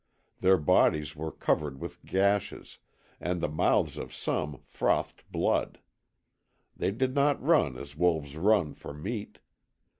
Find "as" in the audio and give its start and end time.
7.77-7.95